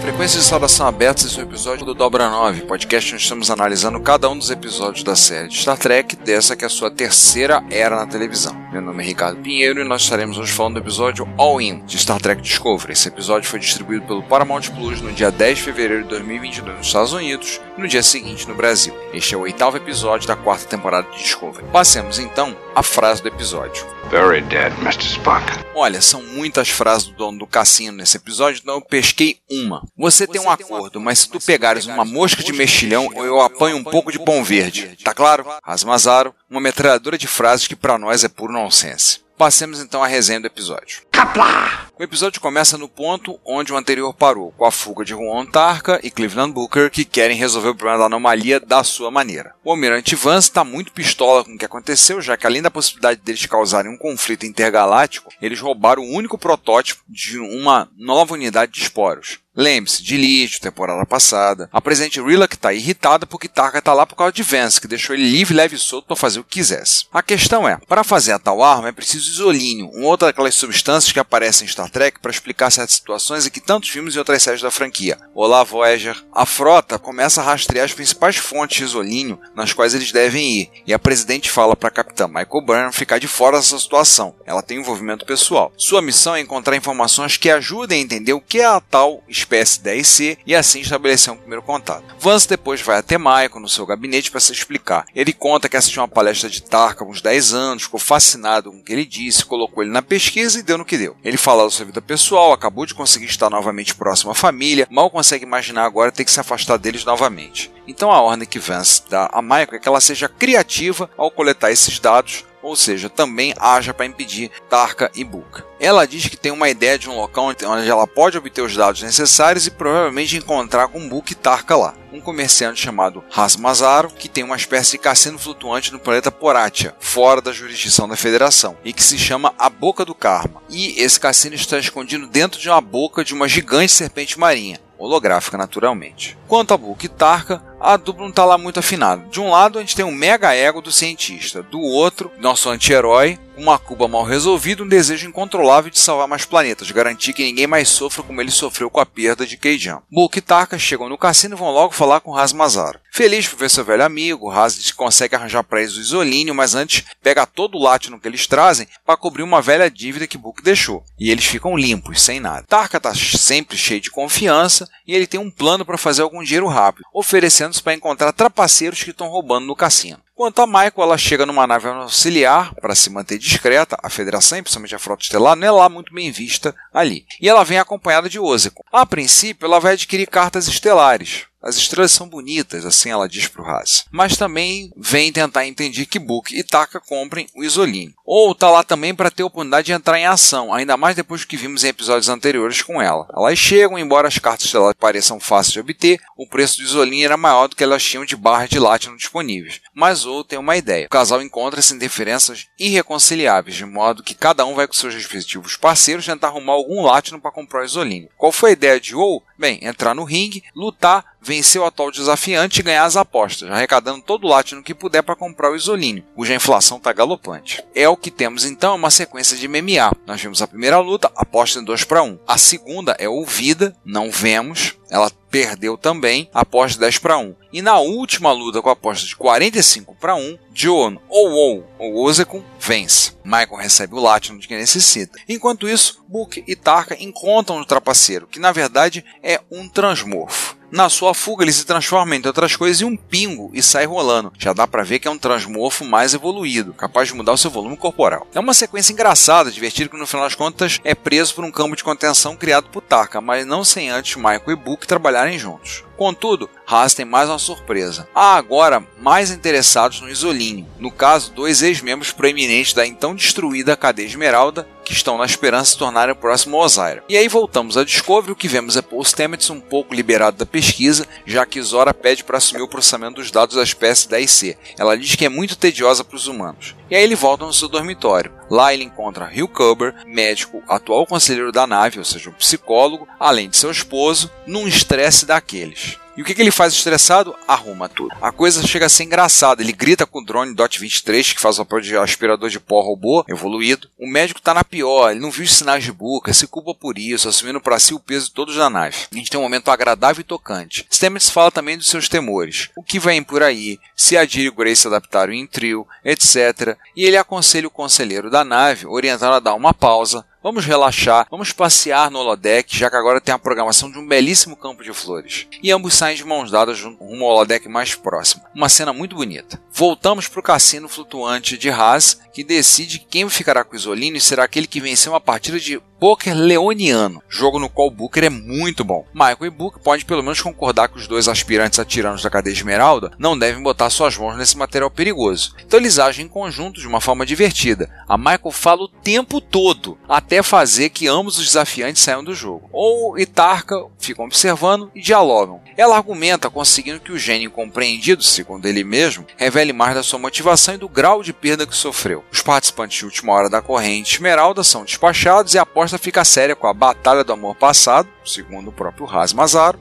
Frequências 0.00 0.44
de 0.44 0.48
saudação 0.48 0.86
abertas 0.86 1.26
esse 1.26 1.38
é 1.38 1.42
o 1.42 1.46
episódio 1.46 1.84
do 1.84 1.94
Dobra 1.94 2.30
9, 2.30 2.62
podcast 2.62 3.14
onde 3.14 3.22
estamos 3.22 3.50
analisando 3.50 4.00
cada 4.00 4.30
um 4.30 4.36
dos 4.36 4.50
episódios 4.50 5.04
da 5.04 5.14
série 5.14 5.48
de 5.48 5.58
Star 5.58 5.76
Trek, 5.76 6.16
dessa 6.16 6.56
que 6.56 6.64
é 6.64 6.66
a 6.66 6.70
sua 6.70 6.90
terceira 6.90 7.62
era 7.70 7.96
na 7.96 8.06
televisão. 8.06 8.54
Meu 8.72 8.80
nome 8.80 9.02
é 9.02 9.06
Ricardo 9.06 9.40
Pinheiro 9.40 9.80
e 9.80 9.84
nós 9.84 10.02
estaremos 10.02 10.38
hoje 10.38 10.52
falando 10.52 10.74
do 10.74 10.80
episódio 10.80 11.28
All 11.36 11.60
In, 11.60 11.84
de 11.84 11.98
Star 11.98 12.18
Trek 12.18 12.40
Discovery. 12.40 12.94
Esse 12.94 13.08
episódio 13.08 13.48
foi 13.48 13.58
distribuído 13.58 14.06
pelo 14.06 14.22
Paramount 14.22 14.70
Plus 14.74 15.02
no 15.02 15.12
dia 15.12 15.30
10 15.30 15.58
de 15.58 15.64
fevereiro 15.64 16.02
de 16.04 16.08
2022 16.08 16.78
nos 16.78 16.86
Estados 16.86 17.12
Unidos 17.12 17.60
e 17.76 17.80
no 17.80 17.86
dia 17.86 18.02
seguinte 18.02 18.48
no 18.48 18.54
Brasil. 18.54 18.94
Este 19.12 19.34
é 19.34 19.38
o 19.38 19.42
oitavo 19.42 19.76
episódio 19.76 20.26
da 20.26 20.34
quarta 20.34 20.64
temporada 20.64 21.10
de 21.10 21.18
Discovery. 21.18 21.66
Passemos 21.70 22.18
então 22.18 22.56
à 22.74 22.82
frase 22.82 23.22
do 23.22 23.28
episódio. 23.28 23.86
Very 24.10 24.40
dead, 24.42 24.72
Mr. 24.80 25.04
Spock. 25.04 25.44
Olha, 25.74 26.00
são 26.00 26.22
muitas 26.22 26.68
frases 26.68 27.08
do 27.08 27.14
dono 27.14 27.38
do 27.38 27.46
cassino 27.46 27.96
nesse 27.96 28.16
episódio, 28.16 28.60
então 28.60 28.74
eu 28.74 28.82
pesquei 28.82 29.38
uma. 29.50 29.82
Você 29.96 30.26
tem 30.26 30.40
um 30.40 30.50
acordo, 30.50 31.00
mas 31.00 31.20
se 31.20 31.28
tu 31.28 31.40
pegares 31.40 31.86
uma 31.86 32.04
mosca 32.04 32.42
de 32.42 32.52
mexilhão, 32.52 33.08
eu 33.14 33.40
apanho 33.40 33.76
um 33.76 33.84
pouco 33.84 34.10
de 34.10 34.18
pão 34.18 34.42
verde. 34.42 34.96
Tá 35.04 35.14
claro? 35.14 35.46
Rasmazaro, 35.64 36.34
uma 36.48 36.60
metralhadora 36.60 37.16
de 37.16 37.26
frases 37.26 37.66
que 37.66 37.76
para 37.76 37.98
nós 37.98 38.24
é 38.24 38.28
puro 38.28 38.52
nonsense. 38.52 39.20
Passemos 39.40 39.80
então 39.80 40.04
à 40.04 40.06
resenha 40.06 40.38
do 40.38 40.46
episódio. 40.46 41.00
Caplá! 41.20 41.90
O 42.00 42.02
episódio 42.02 42.40
começa 42.40 42.78
no 42.78 42.88
ponto 42.88 43.38
onde 43.44 43.74
o 43.74 43.76
anterior 43.76 44.14
parou, 44.14 44.52
com 44.52 44.64
a 44.64 44.70
fuga 44.70 45.04
de 45.04 45.12
Juan 45.12 45.44
Tarka 45.44 46.00
e 46.02 46.10
Cleveland 46.10 46.54
Booker 46.54 46.90
que 46.90 47.04
querem 47.04 47.36
resolver 47.36 47.68
o 47.68 47.74
problema 47.74 47.98
da 47.98 48.06
anomalia 48.06 48.58
da 48.58 48.82
sua 48.82 49.10
maneira. 49.10 49.54
O 49.62 49.70
almirante 49.70 50.16
Vance 50.16 50.48
está 50.48 50.64
muito 50.64 50.92
pistola 50.92 51.44
com 51.44 51.52
o 51.52 51.58
que 51.58 51.64
aconteceu, 51.66 52.22
já 52.22 52.38
que 52.38 52.46
além 52.46 52.62
da 52.62 52.70
possibilidade 52.70 53.20
deles 53.20 53.44
causarem 53.44 53.92
um 53.92 53.98
conflito 53.98 54.46
intergaláctico, 54.46 55.30
eles 55.42 55.60
roubaram 55.60 56.02
o 56.02 56.10
único 56.10 56.38
protótipo 56.38 57.02
de 57.06 57.38
uma 57.38 57.86
nova 57.98 58.32
unidade 58.32 58.72
de 58.72 58.80
esporos. 58.80 59.40
Lembre-se, 59.54 60.02
de 60.02 60.16
lixo, 60.16 60.60
temporada 60.60 61.04
passada. 61.04 61.68
A 61.72 61.80
presidente 61.80 62.20
Rilla 62.20 62.46
que 62.46 62.54
está 62.54 62.72
irritada 62.72 63.26
porque 63.26 63.48
Tarka 63.48 63.78
está 63.78 63.92
lá 63.92 64.06
por 64.06 64.14
causa 64.14 64.32
de 64.32 64.44
Vance, 64.44 64.80
que 64.80 64.86
deixou 64.86 65.14
ele 65.14 65.28
livre, 65.28 65.54
leve 65.54 65.74
e 65.74 65.78
solto 65.78 66.06
para 66.06 66.16
fazer 66.16 66.38
o 66.38 66.44
que 66.44 66.60
quisesse. 66.60 67.06
A 67.12 67.20
questão 67.20 67.68
é, 67.68 67.76
para 67.88 68.04
fazer 68.04 68.32
a 68.32 68.38
tal 68.38 68.62
arma 68.62 68.88
é 68.88 68.92
preciso 68.92 69.28
isolínio, 69.28 69.90
uma 69.90 70.06
outra 70.06 70.28
daquelas 70.28 70.54
substâncias 70.54 71.09
que 71.12 71.20
aparecem 71.20 71.66
em 71.66 71.70
Star 71.70 71.90
Trek 71.90 72.20
para 72.20 72.30
explicar 72.30 72.70
certas 72.70 72.94
situações 72.96 73.46
e 73.46 73.50
que 73.50 73.60
tantos 73.60 73.88
filmes 73.88 74.14
e 74.14 74.18
outras 74.18 74.42
séries 74.42 74.62
da 74.62 74.70
franquia. 74.70 75.18
Olá, 75.34 75.64
Voyager. 75.64 76.16
A 76.32 76.46
frota 76.46 76.98
começa 76.98 77.40
a 77.40 77.44
rastrear 77.44 77.84
as 77.84 77.92
principais 77.92 78.36
fontes 78.36 78.78
de 78.78 78.84
isolínio 78.84 79.38
nas 79.54 79.72
quais 79.72 79.94
eles 79.94 80.12
devem 80.12 80.60
ir, 80.60 80.70
e 80.86 80.92
a 80.92 80.98
presidente 80.98 81.50
fala 81.50 81.76
para 81.76 81.88
a 81.88 81.92
capitã 81.92 82.26
Michael 82.26 82.64
Byrne 82.64 82.92
ficar 82.92 83.18
de 83.18 83.28
fora 83.28 83.56
dessa 83.56 83.78
situação. 83.78 84.34
Ela 84.46 84.62
tem 84.62 84.78
envolvimento 84.78 85.26
pessoal. 85.26 85.72
Sua 85.76 86.02
missão 86.02 86.34
é 86.34 86.40
encontrar 86.40 86.76
informações 86.76 87.36
que 87.36 87.50
ajudem 87.50 87.98
a 87.98 88.02
entender 88.02 88.32
o 88.32 88.40
que 88.40 88.60
é 88.60 88.66
a 88.66 88.80
tal 88.80 89.22
espécie 89.28 89.80
10C 89.80 90.38
e 90.46 90.54
assim 90.54 90.80
estabelecer 90.80 91.32
um 91.32 91.36
primeiro 91.36 91.62
contato. 91.62 92.04
Vance 92.18 92.48
depois 92.48 92.80
vai 92.80 92.98
até 92.98 93.18
Michael 93.18 93.60
no 93.60 93.68
seu 93.68 93.86
gabinete 93.86 94.30
para 94.30 94.40
se 94.40 94.52
explicar. 94.52 95.06
Ele 95.14 95.32
conta 95.32 95.68
que 95.68 95.76
assistiu 95.76 96.02
uma 96.02 96.08
palestra 96.08 96.48
de 96.48 96.62
Tarka 96.62 97.04
há 97.04 97.08
uns 97.08 97.20
10 97.20 97.54
anos, 97.54 97.82
ficou 97.84 98.00
fascinado 98.00 98.70
com 98.70 98.78
o 98.78 98.82
que 98.82 98.92
ele 98.92 99.04
disse, 99.04 99.44
colocou 99.44 99.82
ele 99.82 99.92
na 99.92 100.02
pesquisa 100.02 100.58
e 100.58 100.62
deu 100.62 100.78
no 100.78 100.84
que 100.84 100.96
deu. 101.00 101.16
Ele 101.24 101.36
fala 101.36 101.64
da 101.64 101.70
sua 101.70 101.86
vida 101.86 102.02
pessoal, 102.02 102.52
acabou 102.52 102.84
de 102.84 102.94
conseguir 102.94 103.26
estar 103.26 103.48
novamente 103.48 103.94
próximo 103.94 104.30
à 104.30 104.34
família, 104.34 104.86
mal 104.90 105.10
consegue 105.10 105.44
imaginar 105.44 105.84
agora 105.84 106.12
ter 106.12 106.24
que 106.24 106.30
se 106.30 106.40
afastar 106.40 106.76
deles 106.76 107.04
novamente. 107.04 107.72
Então 107.88 108.12
a 108.12 108.20
ordem 108.20 108.46
que 108.46 108.58
Vance 108.58 109.02
dá 109.08 109.30
a 109.32 109.40
Michael 109.40 109.74
é 109.74 109.78
que 109.78 109.88
ela 109.88 110.00
seja 110.00 110.28
criativa 110.28 111.10
ao 111.16 111.30
coletar 111.30 111.70
esses 111.70 111.98
dados 111.98 112.44
ou 112.62 112.76
seja, 112.76 113.08
também 113.08 113.54
haja 113.58 113.92
para 113.94 114.06
impedir 114.06 114.50
Tarka 114.68 115.10
e 115.14 115.24
Book. 115.24 115.62
Ela 115.78 116.06
diz 116.06 116.26
que 116.26 116.36
tem 116.36 116.52
uma 116.52 116.68
ideia 116.68 116.98
de 116.98 117.08
um 117.08 117.16
local 117.16 117.46
onde 117.46 117.88
ela 117.88 118.06
pode 118.06 118.36
obter 118.36 118.62
os 118.62 118.76
dados 118.76 119.02
necessários 119.02 119.66
e 119.66 119.70
provavelmente 119.70 120.36
encontrar 120.36 120.88
com 120.88 121.08
Book 121.08 121.32
e 121.32 121.34
Tarka 121.34 121.74
lá. 121.74 121.94
Um 122.12 122.20
comerciante 122.20 122.80
chamado 122.80 123.24
Rasmazaro, 123.30 124.10
que 124.10 124.28
tem 124.28 124.44
uma 124.44 124.56
espécie 124.56 124.92
de 124.92 124.98
cassino 124.98 125.38
flutuante 125.38 125.92
no 125.92 125.98
planeta 125.98 126.30
Poratia, 126.30 126.94
fora 126.98 127.40
da 127.40 127.52
jurisdição 127.52 128.08
da 128.08 128.16
Federação, 128.16 128.76
e 128.84 128.92
que 128.92 129.02
se 129.02 129.16
chama 129.16 129.54
a 129.58 129.70
Boca 129.70 130.04
do 130.04 130.14
Karma. 130.14 130.62
E 130.68 131.00
esse 131.00 131.18
cassino 131.18 131.54
está 131.54 131.78
escondido 131.78 132.26
dentro 132.26 132.60
de 132.60 132.68
uma 132.68 132.80
boca 132.80 133.24
de 133.24 133.32
uma 133.32 133.48
gigante 133.48 133.92
serpente 133.92 134.38
marinha 134.38 134.80
holográfica 135.00 135.56
naturalmente. 135.56 136.36
Quanto 136.46 136.74
a 136.74 136.76
Book 136.76 137.06
e 137.06 137.08
Tarka, 137.08 137.62
a 137.80 137.96
dupla 137.96 138.22
não 138.22 138.30
está 138.30 138.44
lá 138.44 138.58
muito 138.58 138.78
afinada. 138.78 139.24
De 139.30 139.40
um 139.40 139.50
lado, 139.50 139.78
a 139.78 139.80
gente 139.80 139.96
tem 139.96 140.04
um 140.04 140.12
mega 140.12 140.54
ego 140.54 140.82
do 140.82 140.92
cientista, 140.92 141.62
do 141.62 141.80
outro, 141.80 142.30
nosso 142.38 142.68
anti-herói, 142.68 143.38
uma 143.56 143.78
Cuba 143.78 144.06
mal 144.06 144.24
resolvida, 144.24 144.82
um 144.82 144.88
desejo 144.88 145.28
incontrolável 145.28 145.90
de 145.90 145.98
salvar 145.98 146.28
mais 146.28 146.44
planetas, 146.44 146.90
garantir 146.90 147.32
que 147.32 147.44
ninguém 147.44 147.66
mais 147.66 147.88
sofra 147.88 148.22
como 148.22 148.40
ele 148.40 148.50
sofreu 148.50 148.90
com 148.90 149.00
a 149.00 149.06
perda 149.06 149.46
de 149.46 149.56
Keijan. 149.56 150.02
Book 150.10 150.38
e 150.38 150.40
Tarka 150.40 150.78
chegam 150.78 151.08
no 151.08 151.18
cassino 151.18 151.54
e 151.54 151.58
vão 151.58 151.70
logo 151.70 151.94
falar 151.94 152.20
com 152.20 152.32
Razmazar. 152.32 153.00
Feliz 153.12 153.48
por 153.48 153.58
ver 153.58 153.70
seu 153.70 153.84
velho 153.84 154.04
amigo, 154.04 154.48
Raz 154.48 154.92
consegue 154.92 155.34
arranjar 155.34 155.64
para 155.64 155.80
eles 155.80 155.96
o 155.96 156.00
isolínio, 156.00 156.54
mas 156.54 156.74
antes 156.74 157.04
pega 157.22 157.44
todo 157.44 157.76
o 157.76 157.82
látino 157.82 158.20
que 158.20 158.28
eles 158.28 158.46
trazem 158.46 158.86
para 159.04 159.16
cobrir 159.16 159.42
uma 159.42 159.60
velha 159.60 159.90
dívida 159.90 160.26
que 160.26 160.38
Book 160.38 160.62
deixou. 160.62 161.04
E 161.18 161.30
eles 161.30 161.44
ficam 161.44 161.76
limpos, 161.76 162.22
sem 162.22 162.38
nada. 162.38 162.64
Tarka 162.68 162.98
está 162.98 163.14
sempre 163.14 163.76
cheio 163.76 164.00
de 164.00 164.10
confiança 164.10 164.88
e 165.06 165.14
ele 165.14 165.26
tem 165.26 165.40
um 165.40 165.50
plano 165.50 165.84
para 165.84 165.98
fazer 165.98 166.22
algum 166.22 166.42
dinheiro 166.42 166.68
rápido, 166.68 167.04
oferecendo-se 167.12 167.82
para 167.82 167.94
encontrar 167.94 168.32
trapaceiros 168.32 169.02
que 169.02 169.10
estão 169.10 169.28
roubando 169.28 169.66
no 169.66 169.76
cassino. 169.76 170.20
Quanto 170.40 170.62
a 170.62 170.66
Michael, 170.66 170.92
ela 170.96 171.18
chega 171.18 171.44
numa 171.44 171.66
nave 171.66 171.86
auxiliar 171.86 172.74
para 172.76 172.94
se 172.94 173.10
manter 173.10 173.36
discreta. 173.36 173.98
A 174.02 174.08
Federação, 174.08 174.62
principalmente 174.62 174.94
a 174.94 174.98
Frota 174.98 175.22
Estelar, 175.22 175.54
não 175.54 175.66
é 175.66 175.70
lá 175.70 175.86
muito 175.86 176.14
bem 176.14 176.30
vista 176.30 176.74
ali. 176.94 177.26
E 177.38 177.46
ela 177.46 177.62
vem 177.62 177.78
acompanhada 177.78 178.26
de 178.26 178.38
Ozekon. 178.38 178.82
A 178.90 179.04
princípio, 179.04 179.66
ela 179.66 179.78
vai 179.78 179.92
adquirir 179.92 180.26
cartas 180.26 180.66
estelares. 180.66 181.49
As 181.62 181.76
estrelas 181.76 182.12
são 182.12 182.28
bonitas, 182.28 182.86
assim 182.86 183.10
ela 183.10 183.28
diz 183.28 183.46
para 183.46 183.62
o 183.62 183.66
Haas. 183.66 184.06
Mas 184.10 184.36
também 184.36 184.90
vem 184.96 185.30
tentar 185.30 185.66
impedir 185.66 186.06
que 186.06 186.18
Book 186.18 186.56
e 186.56 186.62
Taka 186.62 186.98
comprem 187.00 187.46
o 187.54 187.62
isolínio. 187.62 188.14
Ou 188.24 188.54
tá 188.54 188.70
lá 188.70 188.82
também 188.82 189.14
para 189.14 189.30
ter 189.30 189.42
a 189.42 189.46
oportunidade 189.46 189.86
de 189.86 189.92
entrar 189.92 190.18
em 190.18 190.26
ação, 190.26 190.72
ainda 190.72 190.96
mais 190.96 191.16
depois 191.16 191.44
que 191.44 191.56
vimos 191.56 191.84
em 191.84 191.88
episódios 191.88 192.28
anteriores 192.28 192.80
com 192.80 193.02
ela. 193.02 193.28
Elas 193.36 193.58
chegam, 193.58 193.98
embora 193.98 194.28
as 194.28 194.38
cartas 194.38 194.72
dela 194.72 194.94
pareçam 194.94 195.38
fáceis 195.38 195.72
de 195.72 195.80
obter, 195.80 196.20
o 196.36 196.46
preço 196.46 196.78
do 196.78 196.84
isolínio 196.84 197.24
era 197.24 197.36
maior 197.36 197.66
do 197.66 197.76
que 197.76 197.84
elas 197.84 198.02
tinham 198.02 198.24
de 198.24 198.36
barras 198.36 198.70
de 198.70 198.78
Latino 198.78 199.16
disponíveis. 199.16 199.80
Mas 199.94 200.24
ou 200.24 200.42
tem 200.42 200.58
uma 200.58 200.76
ideia. 200.76 201.06
O 201.06 201.10
casal 201.10 201.42
encontra-se 201.42 201.92
em 201.92 201.98
diferenças 201.98 202.68
irreconciliáveis, 202.78 203.76
de 203.76 203.84
modo 203.84 204.22
que 204.22 204.34
cada 204.34 204.64
um 204.64 204.74
vai 204.74 204.86
com 204.86 204.94
seus 204.94 205.14
respectivos 205.14 205.76
parceiros 205.76 206.24
tentar 206.24 206.48
arrumar 206.48 206.72
algum 206.72 207.02
Latino 207.02 207.40
para 207.40 207.50
comprar 207.50 207.82
o 207.82 207.84
isolínio. 207.84 208.30
Qual 208.38 208.52
foi 208.52 208.70
a 208.70 208.74
ideia 208.74 209.00
de 209.00 209.14
ou? 209.14 209.42
Bem, 209.60 209.78
entrar 209.82 210.14
no 210.14 210.24
ringue, 210.24 210.64
lutar, 210.74 211.36
vencer 211.38 211.78
o 211.78 211.84
atual 211.84 212.10
desafiante 212.10 212.80
e 212.80 212.82
ganhar 212.82 213.04
as 213.04 213.14
apostas, 213.14 213.70
arrecadando 213.70 214.22
todo 214.22 214.44
o 214.44 214.48
latino 214.48 214.82
que 214.82 214.94
puder 214.94 215.22
para 215.22 215.36
comprar 215.36 215.70
o 215.70 215.76
isolínio, 215.76 216.24
cuja 216.34 216.54
inflação 216.54 216.96
está 216.96 217.12
galopante. 217.12 217.84
É 217.94 218.08
o 218.08 218.16
que 218.16 218.30
temos 218.30 218.64
então 218.64 218.96
uma 218.96 219.10
sequência 219.10 219.58
de 219.58 219.68
MMA. 219.68 220.16
Nós 220.26 220.40
vimos 220.40 220.62
a 220.62 220.66
primeira 220.66 220.98
luta, 220.98 221.30
aposta 221.36 221.78
em 221.78 221.84
2 221.84 222.04
para 222.04 222.22
1. 222.22 222.38
A 222.48 222.56
segunda 222.56 223.14
é 223.18 223.28
ouvida, 223.28 223.94
não 224.02 224.30
vemos, 224.30 224.96
ela 225.10 225.30
perdeu 225.50 225.98
também, 225.98 226.48
aposta 226.54 227.00
10 227.00 227.18
para 227.18 227.38
1. 227.38 227.54
E 227.72 227.82
na 227.82 227.98
última 227.98 228.52
luta 228.52 228.80
com 228.80 228.88
a 228.88 228.92
aposta 228.92 229.26
de 229.26 229.36
45 229.36 230.14
para 230.14 230.34
1, 230.34 230.58
John 230.72 231.18
ou 231.28 231.84
ou 231.98 232.24
Ozekun 232.24 232.62
vence. 232.78 233.32
Michael 233.44 233.76
recebe 233.76 234.14
o 234.14 234.20
Latino 234.20 234.58
de 234.58 234.68
que 234.68 234.76
necessita. 234.76 235.38
Enquanto 235.48 235.88
isso, 235.88 236.22
Book 236.28 236.62
e 236.66 236.76
Tarka 236.76 237.16
encontram 237.20 237.80
o 237.80 237.84
trapaceiro, 237.84 238.46
que 238.46 238.60
na 238.60 238.72
verdade 238.72 239.24
é 239.42 239.60
um 239.70 239.88
transmorfo. 239.88 240.79
Na 240.90 241.08
sua 241.08 241.32
fuga, 241.32 241.64
ele 241.64 241.72
se 241.72 241.86
transforma, 241.86 242.34
entre 242.34 242.48
outras 242.48 242.74
coisas, 242.74 243.00
em 243.00 243.04
um 243.04 243.16
pingo 243.16 243.70
e 243.72 243.82
sai 243.82 244.06
rolando. 244.06 244.52
Já 244.58 244.72
dá 244.72 244.86
pra 244.86 245.04
ver 245.04 245.20
que 245.20 245.28
é 245.28 245.30
um 245.30 245.38
transmorfo 245.38 246.04
mais 246.04 246.34
evoluído, 246.34 246.92
capaz 246.92 247.28
de 247.28 247.34
mudar 247.34 247.52
o 247.52 247.56
seu 247.56 247.70
volume 247.70 247.96
corporal. 247.96 248.46
É 248.52 248.58
uma 248.58 248.74
sequência 248.74 249.12
engraçada, 249.12 249.70
divertida, 249.70 250.10
que 250.10 250.16
no 250.16 250.26
final 250.26 250.44
das 250.44 250.54
contas 250.54 251.00
é 251.04 251.14
preso 251.14 251.54
por 251.54 251.64
um 251.64 251.70
campo 251.70 251.94
de 251.94 252.02
contenção 252.02 252.56
criado 252.56 252.88
por 252.90 253.02
Tarka, 253.02 253.40
mas 253.40 253.64
não 253.64 253.84
sem 253.84 254.10
antes 254.10 254.36
Michael 254.36 254.62
e 254.68 254.76
Book 254.76 255.06
trabalharem 255.06 255.58
juntos. 255.58 256.02
Contudo, 256.20 256.68
Haas 256.86 257.14
tem 257.14 257.24
mais 257.24 257.48
uma 257.48 257.58
surpresa. 257.58 258.28
Há 258.34 258.56
agora 258.56 259.02
mais 259.18 259.50
interessados 259.50 260.20
no 260.20 260.28
isolinho, 260.28 260.86
no 260.98 261.10
caso, 261.10 261.50
dois 261.50 261.80
ex-membros 261.80 262.30
proeminentes 262.30 262.92
da 262.92 263.06
então 263.06 263.34
destruída 263.34 263.96
cadeia 263.96 264.26
Esmeralda, 264.26 264.86
que 265.02 265.14
estão 265.14 265.38
na 265.38 265.46
esperança 265.46 265.84
de 265.84 265.90
se 265.90 265.98
tornarem 265.98 266.32
o 266.32 266.36
próximo 266.36 266.76
Osiris. 266.76 267.22
E 267.28 267.36
aí 267.36 267.48
voltamos 267.48 267.96
a 267.96 268.04
Discovery, 268.04 268.52
o 268.52 268.56
que 268.56 268.68
vemos 268.68 268.96
é 268.96 269.02
Paul 269.02 269.24
Stamets 269.24 269.70
um 269.70 269.80
pouco 269.80 270.14
liberado 270.14 270.56
da 270.56 270.66
pesquisa, 270.66 271.26
já 271.46 271.64
que 271.64 271.82
Zora 271.82 272.12
pede 272.12 272.44
para 272.44 272.58
assumir 272.58 272.82
o 272.82 272.88
processamento 272.88 273.40
dos 273.40 273.50
dados 273.50 273.76
da 273.76 273.82
espécie 273.82 274.28
10C. 274.28 274.76
Ela 274.98 275.16
diz 275.16 275.34
que 275.34 275.46
é 275.46 275.48
muito 275.48 275.76
tediosa 275.76 276.22
para 276.22 276.36
os 276.36 276.46
humanos. 276.46 276.94
E 277.10 277.16
aí 277.16 277.24
ele 277.24 277.34
volta 277.34 277.64
no 277.64 277.72
seu 277.72 277.88
dormitório. 277.88 278.52
Lá 278.70 278.94
ele 278.94 279.02
encontra 279.02 279.50
Hugh 279.52 279.68
Cooper, 279.68 280.14
médico, 280.26 280.82
atual 280.88 281.26
conselheiro 281.26 281.72
da 281.72 281.88
nave, 281.88 282.20
ou 282.20 282.24
seja, 282.24 282.50
um 282.50 282.52
psicólogo, 282.52 283.26
além 283.38 283.68
de 283.68 283.76
seu 283.76 283.90
esposo, 283.90 284.48
num 284.64 284.86
estresse 284.86 285.44
daqueles. 285.44 286.09
E 286.40 286.42
o 286.42 286.44
que, 286.46 286.54
que, 286.54 286.62
ele 286.62 286.70
faz 286.70 286.94
estressado? 286.94 287.54
Arruma 287.68 288.08
tudo. 288.08 288.34
A 288.40 288.50
coisa 288.50 288.86
chega 288.86 289.04
a 289.04 289.10
ser 289.10 289.24
engraçada. 289.24 289.82
Ele 289.82 289.92
grita 289.92 290.24
com 290.24 290.38
o 290.40 290.44
drone 290.44 290.74
DOT 290.74 290.98
23, 290.98 291.52
que 291.52 291.60
faz 291.60 291.78
o 291.78 291.84
de 292.00 292.16
aspirador 292.16 292.70
de 292.70 292.80
pó 292.80 293.02
robô 293.02 293.44
evoluído. 293.46 294.08
O 294.18 294.26
médico 294.26 294.58
tá 294.58 294.72
na 294.72 294.82
pior, 294.82 295.30
ele 295.30 295.40
não 295.40 295.50
viu 295.50 295.64
os 295.64 295.74
sinais 295.74 296.02
de 296.02 296.10
buca, 296.10 296.54
se 296.54 296.66
culpa 296.66 296.94
por 296.94 297.18
isso, 297.18 297.46
assumindo 297.46 297.78
para 297.78 297.98
si 297.98 298.14
o 298.14 298.18
peso 298.18 298.50
todo 298.52 298.74
da 298.74 298.88
nave. 298.88 299.26
A 299.30 299.34
gente 299.34 299.50
tem 299.50 299.60
um 299.60 299.62
momento 299.62 299.90
agradável 299.90 300.40
e 300.40 300.44
tocante. 300.44 301.06
Stamets 301.10 301.50
fala 301.50 301.70
também 301.70 301.98
dos 301.98 302.08
seus 302.08 302.26
temores. 302.26 302.88
O 302.96 303.02
que 303.02 303.18
vem 303.18 303.42
por 303.42 303.62
aí, 303.62 303.98
se 304.16 304.34
a 304.34 304.46
Jill 304.46 304.72
e 304.72 304.74
Grace 304.74 305.02
se 305.02 305.08
adaptaram 305.08 305.52
em 305.52 305.66
trio, 305.66 306.06
etc. 306.24 306.96
E 307.14 307.22
ele 307.22 307.36
aconselha 307.36 307.86
o 307.86 307.90
conselheiro 307.90 308.50
da 308.50 308.64
nave, 308.64 309.06
orientando 309.06 309.56
a 309.56 309.60
dar 309.60 309.74
uma 309.74 309.92
pausa, 309.92 310.46
Vamos 310.62 310.84
relaxar, 310.84 311.46
vamos 311.50 311.72
passear 311.72 312.30
no 312.30 312.38
holodeck, 312.38 312.94
já 312.94 313.08
que 313.08 313.16
agora 313.16 313.40
tem 313.40 313.54
a 313.54 313.58
programação 313.58 314.10
de 314.10 314.18
um 314.18 314.26
belíssimo 314.26 314.76
campo 314.76 315.02
de 315.02 315.10
flores. 315.10 315.66
E 315.82 315.90
ambos 315.90 316.12
saem 316.12 316.36
de 316.36 316.44
mãos 316.44 316.70
dadas 316.70 317.00
rumo 317.00 317.46
ao 317.46 317.52
holodeck 317.52 317.88
mais 317.88 318.14
próximo. 318.14 318.62
Uma 318.74 318.90
cena 318.90 319.10
muito 319.10 319.34
bonita. 319.34 319.80
Voltamos 319.90 320.48
para 320.48 320.60
o 320.60 320.62
cassino 320.62 321.08
flutuante 321.08 321.78
de 321.78 321.88
Haas, 321.88 322.42
que 322.52 322.62
decide 322.62 323.20
quem 323.20 323.48
ficará 323.48 323.82
com 323.82 323.96
Isolino 323.96 324.36
e 324.36 324.40
será 324.40 324.64
aquele 324.64 324.86
que 324.86 325.00
venceu 325.00 325.32
uma 325.32 325.40
partida 325.40 325.80
de 325.80 325.98
poker 326.20 326.54
leoniano, 326.54 327.42
jogo 327.48 327.78
no 327.78 327.88
qual 327.88 328.08
o 328.08 328.10
Booker 328.10 328.44
é 328.44 328.50
muito 328.50 329.02
bom. 329.02 329.24
Michael 329.32 329.64
e 329.64 329.70
Book 329.70 330.00
podem 330.00 330.26
pelo 330.26 330.42
menos 330.42 330.60
concordar 330.60 331.08
que 331.08 331.16
os 331.16 331.26
dois 331.26 331.48
aspirantes 331.48 331.98
a 331.98 332.04
tiranos 332.04 332.42
da 332.42 332.50
cadeia 332.50 332.74
Esmeralda 332.74 333.32
não 333.38 333.58
devem 333.58 333.82
botar 333.82 334.10
suas 334.10 334.36
mãos 334.36 334.58
nesse 334.58 334.76
material 334.76 335.10
perigoso. 335.10 335.74
Então 335.82 335.98
eles 335.98 336.18
agem 336.18 336.44
em 336.44 336.48
conjunto 336.48 337.00
de 337.00 337.08
uma 337.08 337.22
forma 337.22 337.46
divertida. 337.46 338.10
A 338.28 338.36
Michael 338.36 338.70
fala 338.70 339.04
o 339.04 339.08
tempo 339.08 339.62
todo, 339.62 340.18
até 340.28 340.62
fazer 340.62 341.08
que 341.08 341.26
ambos 341.26 341.56
os 341.56 341.64
desafiantes 341.64 342.22
saiam 342.22 342.44
do 342.44 342.54
jogo. 342.54 342.90
Ou 342.92 343.38
Itarka 343.38 343.96
ficam 344.18 344.44
observando 344.44 345.10
e 345.14 345.22
dialogam. 345.22 345.80
Ela 345.96 346.16
argumenta 346.16 346.68
conseguindo 346.68 347.20
que 347.20 347.32
o 347.32 347.38
gênio 347.38 347.70
compreendido, 347.70 348.42
segundo 348.42 348.84
ele 348.86 349.04
mesmo, 349.04 349.46
revele 349.56 349.94
mais 349.94 350.14
da 350.14 350.22
sua 350.22 350.38
motivação 350.38 350.94
e 350.96 350.98
do 350.98 351.08
grau 351.08 351.42
de 351.42 351.54
perda 351.54 351.86
que 351.86 351.96
sofreu. 351.96 352.44
Os 352.52 352.60
participantes 352.60 353.18
de 353.18 353.24
última 353.24 353.54
hora 353.54 353.70
da 353.70 353.80
corrente 353.80 354.34
Esmeralda 354.34 354.84
são 354.84 355.04
despachados 355.04 355.72
e 355.72 355.78
a 355.78 355.86
aposta 356.10 356.18
fica 356.18 356.44
séria 356.44 356.74
com 356.74 356.86
a 356.86 356.94
batalha 356.94 357.44
do 357.44 357.52
amor 357.52 357.76
passado, 357.76 358.28
segundo 358.44 358.88
o 358.88 358.92
próprio 358.92 359.26
Raz 359.26 359.52
Mazaro, 359.52 359.98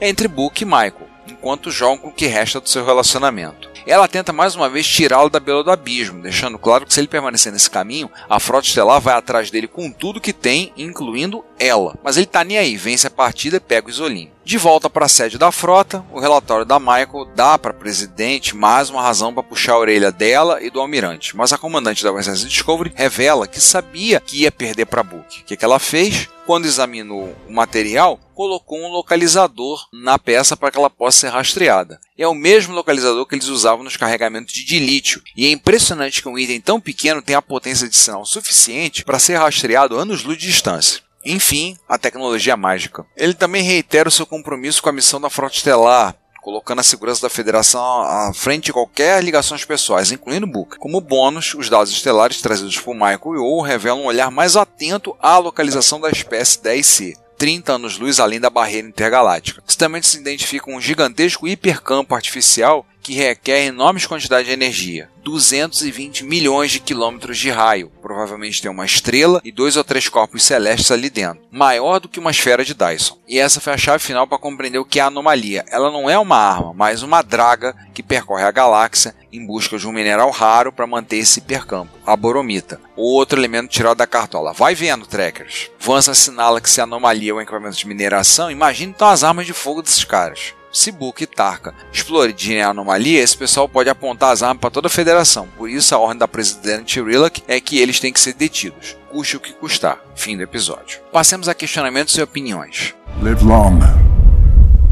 entre 0.00 0.28
Book 0.28 0.62
e 0.62 0.64
Michael, 0.64 1.08
enquanto 1.26 1.70
jogam 1.70 1.98
com 1.98 2.08
o 2.08 2.12
que 2.12 2.26
resta 2.26 2.60
do 2.60 2.68
seu 2.68 2.84
relacionamento. 2.84 3.67
Ela 3.86 4.08
tenta 4.08 4.32
mais 4.32 4.54
uma 4.54 4.68
vez 4.68 4.86
tirá-lo 4.86 5.30
da 5.30 5.40
beira 5.40 5.62
do 5.62 5.70
abismo, 5.70 6.22
deixando 6.22 6.58
claro 6.58 6.86
que 6.86 6.92
se 6.92 7.00
ele 7.00 7.08
permanecer 7.08 7.52
nesse 7.52 7.70
caminho, 7.70 8.10
a 8.28 8.38
frota 8.40 8.66
estelar 8.66 9.00
vai 9.00 9.14
atrás 9.14 9.50
dele 9.50 9.66
com 9.66 9.90
tudo 9.90 10.20
que 10.20 10.32
tem, 10.32 10.72
incluindo 10.76 11.44
ela. 11.58 11.98
Mas 12.02 12.16
ele 12.16 12.26
tá 12.26 12.44
nem 12.44 12.58
aí, 12.58 12.76
vence 12.76 13.06
a 13.06 13.10
partida 13.10 13.56
e 13.56 13.60
pega 13.60 13.86
o 13.86 13.90
isolinho. 13.90 14.30
De 14.44 14.56
volta 14.56 14.88
para 14.88 15.04
a 15.04 15.08
sede 15.08 15.36
da 15.36 15.52
frota, 15.52 16.02
o 16.10 16.18
relatório 16.18 16.64
da 16.64 16.80
Michael 16.80 17.26
dá 17.34 17.58
para 17.58 17.70
a 17.70 17.74
presidente 17.74 18.56
mais 18.56 18.88
uma 18.88 19.02
razão 19.02 19.34
para 19.34 19.42
puxar 19.42 19.74
a 19.74 19.78
orelha 19.78 20.10
dela 20.10 20.62
e 20.62 20.70
do 20.70 20.80
almirante, 20.80 21.36
mas 21.36 21.52
a 21.52 21.58
comandante 21.58 22.02
da 22.02 22.12
USS 22.12 22.48
Discovery 22.48 22.92
revela 22.94 23.46
que 23.46 23.60
sabia 23.60 24.20
que 24.20 24.42
ia 24.42 24.50
perder 24.50 24.86
para 24.86 25.02
Book. 25.02 25.40
O 25.40 25.44
que, 25.44 25.56
que 25.56 25.64
ela 25.64 25.78
fez? 25.78 26.28
Quando 26.46 26.64
examinou 26.64 27.36
o 27.46 27.52
material, 27.52 28.18
colocou 28.34 28.78
um 28.78 28.88
localizador 28.88 29.86
na 29.92 30.18
peça 30.18 30.56
para 30.56 30.70
que 30.70 30.78
ela 30.78 30.88
possa 30.88 31.18
ser 31.18 31.28
rastreada. 31.28 32.00
É 32.16 32.26
o 32.26 32.34
mesmo 32.34 32.74
localizador 32.74 33.26
que 33.26 33.34
eles 33.34 33.48
usavam 33.68 33.84
nos 33.84 33.96
carregamentos 33.96 34.54
de 34.54 34.78
lítio, 34.78 35.22
e 35.36 35.46
é 35.46 35.50
impressionante 35.50 36.22
que 36.22 36.28
um 36.28 36.38
item 36.38 36.60
tão 36.60 36.80
pequeno 36.80 37.20
tenha 37.20 37.38
a 37.38 37.42
potência 37.42 37.88
de 37.88 37.96
sinal 37.96 38.24
suficiente 38.24 39.04
para 39.04 39.18
ser 39.18 39.36
rastreado 39.36 39.98
anos-luz 39.98 40.38
de 40.38 40.46
distância. 40.46 41.02
Enfim, 41.24 41.76
a 41.86 41.98
tecnologia 41.98 42.56
mágica. 42.56 43.04
Ele 43.16 43.34
também 43.34 43.62
reitera 43.62 44.08
o 44.08 44.12
seu 44.12 44.24
compromisso 44.24 44.82
com 44.82 44.88
a 44.88 44.92
missão 44.92 45.20
da 45.20 45.28
Frota 45.28 45.56
Estelar, 45.56 46.14
colocando 46.40 46.78
a 46.78 46.84
segurança 46.84 47.20
da 47.20 47.28
Federação 47.28 47.82
à 48.02 48.32
frente 48.32 48.66
de 48.66 48.72
qualquer 48.72 49.22
ligações 49.22 49.64
pessoais, 49.64 50.10
incluindo 50.10 50.46
Book. 50.46 50.78
Como 50.78 51.00
bônus, 51.00 51.54
os 51.54 51.68
dados 51.68 51.92
estelares 51.92 52.40
trazidos 52.40 52.78
por 52.78 52.94
Michael 52.94 53.34
e 53.34 53.38
O 53.38 53.60
revelam 53.60 54.02
um 54.02 54.06
olhar 54.06 54.30
mais 54.30 54.56
atento 54.56 55.14
à 55.20 55.36
localização 55.36 56.00
da 56.00 56.08
espécie 56.08 56.60
10C. 56.60 57.14
30 57.36 57.74
anos-luz 57.74 58.18
além 58.18 58.40
da 58.40 58.50
barreira 58.50 58.88
intergaláctica. 58.88 59.62
Isso 59.66 59.78
também 59.78 60.02
se 60.02 60.18
identifica 60.18 60.70
um 60.70 60.80
gigantesco 60.80 61.46
hipercampo 61.46 62.14
artificial 62.14 62.84
que 63.02 63.14
requer 63.14 63.64
enormes 63.66 64.06
quantidades 64.06 64.46
de 64.46 64.52
energia. 64.52 65.08
220 65.28 66.24
milhões 66.24 66.70
de 66.70 66.80
quilômetros 66.80 67.36
de 67.36 67.50
raio. 67.50 67.92
Provavelmente 68.00 68.62
tem 68.62 68.70
uma 68.70 68.86
estrela 68.86 69.40
e 69.44 69.52
dois 69.52 69.76
ou 69.76 69.84
três 69.84 70.08
corpos 70.08 70.42
celestes 70.42 70.90
ali 70.90 71.10
dentro. 71.10 71.42
Maior 71.50 72.00
do 72.00 72.08
que 72.08 72.18
uma 72.18 72.30
esfera 72.30 72.64
de 72.64 72.74
Dyson. 72.74 73.18
E 73.28 73.38
essa 73.38 73.60
foi 73.60 73.74
a 73.74 73.78
chave 73.78 74.02
final 74.02 74.26
para 74.26 74.38
compreender 74.38 74.78
o 74.78 74.84
que 74.84 74.98
é 74.98 75.02
a 75.02 75.06
anomalia. 75.06 75.64
Ela 75.70 75.90
não 75.90 76.08
é 76.08 76.18
uma 76.18 76.36
arma, 76.36 76.72
mas 76.74 77.02
uma 77.02 77.20
draga 77.20 77.76
que 77.92 78.02
percorre 78.02 78.44
a 78.44 78.50
galáxia 78.50 79.14
em 79.30 79.44
busca 79.44 79.76
de 79.76 79.86
um 79.86 79.92
mineral 79.92 80.30
raro 80.30 80.72
para 80.72 80.86
manter 80.86 81.16
esse 81.16 81.40
hipercampo, 81.40 81.92
a 82.06 82.16
boromita, 82.16 82.80
outro 82.96 83.38
elemento 83.38 83.70
tirado 83.70 83.98
da 83.98 84.06
cartola. 84.06 84.54
Vai 84.54 84.74
vendo, 84.74 85.06
trackers. 85.06 85.70
Vance 85.78 86.10
assinala 86.10 86.60
que 86.60 86.70
se 86.70 86.80
a 86.80 86.84
anomalia 86.84 87.32
é 87.32 87.34
um 87.34 87.40
equipamento 87.40 87.76
de 87.76 87.86
mineração, 87.86 88.50
imagine 88.50 88.92
então 88.92 89.08
as 89.08 89.22
armas 89.22 89.44
de 89.44 89.52
fogo 89.52 89.82
desses 89.82 90.04
caras. 90.04 90.54
Book 90.92 91.22
e 91.22 91.26
Tarka 91.26 91.74
explodirem 91.92 92.62
a 92.62 92.68
anomalia, 92.68 93.22
esse 93.22 93.36
pessoal 93.36 93.68
pode 93.68 93.88
apontar 93.88 94.32
as 94.32 94.42
armas 94.42 94.60
para 94.60 94.70
toda 94.70 94.86
a 94.86 94.90
federação. 94.90 95.48
Por 95.56 95.68
isso, 95.68 95.94
a 95.94 95.98
ordem 95.98 96.18
da 96.18 96.28
presidente 96.28 97.00
Rillock 97.00 97.42
é 97.48 97.60
que 97.60 97.78
eles 97.78 98.00
têm 98.00 98.12
que 98.12 98.20
ser 98.20 98.34
detidos, 98.34 98.96
custe 99.10 99.36
o 99.36 99.40
que 99.40 99.52
custar. 99.52 99.98
Fim 100.14 100.36
do 100.36 100.42
episódio. 100.42 101.00
Passemos 101.12 101.48
a 101.48 101.54
questionamentos 101.54 102.16
e 102.16 102.22
opiniões. 102.22 102.94
Live 103.22 103.44
long 103.44 103.78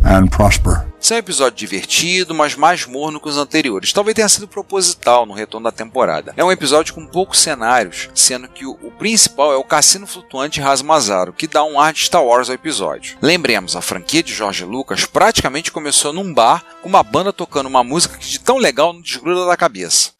and 0.04 0.28
prosper. 0.28 0.86
Esse 1.06 1.14
é 1.14 1.18
um 1.18 1.20
episódio 1.20 1.56
divertido, 1.56 2.34
mas 2.34 2.56
mais 2.56 2.84
morno 2.84 3.20
que 3.20 3.28
os 3.28 3.36
anteriores. 3.36 3.92
Talvez 3.92 4.12
tenha 4.12 4.28
sido 4.28 4.48
proposital 4.48 5.24
no 5.24 5.34
retorno 5.34 5.62
da 5.62 5.70
temporada. 5.70 6.34
É 6.36 6.42
um 6.42 6.50
episódio 6.50 6.92
com 6.92 7.06
poucos 7.06 7.38
cenários, 7.38 8.10
sendo 8.12 8.48
que 8.48 8.66
o, 8.66 8.74
principal 8.98 9.52
é 9.52 9.56
o 9.56 9.62
cassino 9.62 10.04
flutuante 10.04 10.60
Rasmazaro, 10.60 11.32
que 11.32 11.46
dá 11.46 11.62
um 11.62 11.78
ar 11.78 11.92
de 11.92 12.00
Star 12.00 12.24
Wars 12.24 12.48
ao 12.48 12.56
episódio. 12.56 13.16
Lembremos, 13.22 13.76
a 13.76 13.80
franquia 13.80 14.20
de 14.20 14.34
George 14.34 14.64
Lucas 14.64 15.04
praticamente 15.04 15.70
começou 15.70 16.12
num 16.12 16.34
bar 16.34 16.64
com 16.82 16.88
uma 16.88 17.04
banda 17.04 17.32
tocando 17.32 17.68
uma 17.68 17.84
música 17.84 18.18
que 18.18 18.26
de 18.26 18.40
tão 18.40 18.58
legal 18.58 18.92
não 18.92 19.00
desgruda 19.00 19.46
da 19.46 19.56
cabeça. 19.56 20.10